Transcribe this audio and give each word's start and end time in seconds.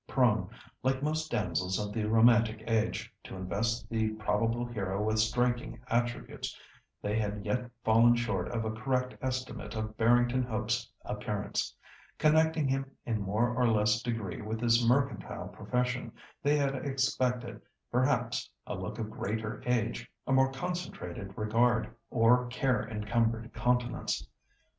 Prone, 0.07 0.49
like 0.81 1.03
most 1.03 1.29
damsels 1.29 1.77
of 1.77 1.93
the 1.93 2.05
romantic 2.05 2.63
age, 2.67 3.13
to 3.23 3.35
invest 3.35 3.87
the 3.87 4.09
probable 4.15 4.65
hero 4.65 4.99
with 5.05 5.19
striking 5.19 5.79
attributes, 5.91 6.59
they 7.03 7.19
had 7.19 7.45
yet 7.45 7.69
fallen 7.83 8.15
short 8.15 8.47
of 8.49 8.65
a 8.65 8.71
correct 8.71 9.15
estimate 9.21 9.75
of 9.75 9.95
Barrington 9.97 10.41
Hope's 10.41 10.91
appearance. 11.05 11.75
Connecting 12.17 12.67
him 12.67 12.89
in 13.05 13.21
more 13.21 13.53
or 13.55 13.67
less 13.69 14.01
degree 14.01 14.41
with 14.41 14.59
his 14.59 14.83
mercantile 14.83 15.49
profession, 15.49 16.11
they 16.41 16.57
had 16.57 16.73
expected 16.73 17.61
perhaps 17.91 18.49
a 18.65 18.73
look 18.73 18.97
of 18.97 19.11
greater 19.11 19.61
age, 19.67 20.09
a 20.25 20.33
more 20.33 20.51
concentrated 20.51 21.31
regard, 21.37 21.93
or 22.09 22.47
care 22.47 22.89
encumbered 22.89 23.53
countenance. 23.53 24.27